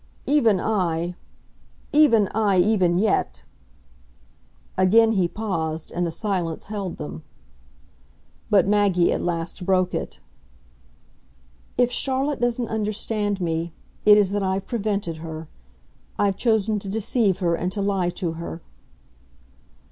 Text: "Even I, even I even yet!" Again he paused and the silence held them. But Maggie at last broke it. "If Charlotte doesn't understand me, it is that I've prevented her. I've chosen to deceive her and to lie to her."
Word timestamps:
"Even 0.25 0.59
I, 0.59 1.13
even 1.91 2.27
I 2.33 2.57
even 2.57 2.97
yet!" 2.97 3.43
Again 4.75 5.11
he 5.11 5.27
paused 5.27 5.91
and 5.91 6.07
the 6.07 6.11
silence 6.11 6.65
held 6.65 6.97
them. 6.97 7.21
But 8.49 8.67
Maggie 8.67 9.11
at 9.11 9.21
last 9.21 9.63
broke 9.63 9.93
it. 9.93 10.19
"If 11.77 11.91
Charlotte 11.91 12.41
doesn't 12.41 12.67
understand 12.69 13.39
me, 13.39 13.73
it 14.03 14.17
is 14.17 14.31
that 14.31 14.41
I've 14.41 14.65
prevented 14.65 15.17
her. 15.17 15.47
I've 16.17 16.35
chosen 16.35 16.79
to 16.79 16.89
deceive 16.89 17.37
her 17.37 17.53
and 17.53 17.71
to 17.73 17.81
lie 17.83 18.09
to 18.09 18.31
her." 18.31 18.63